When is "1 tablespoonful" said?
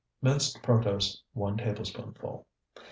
1.33-2.47